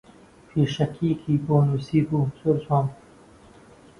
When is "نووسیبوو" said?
1.67-2.31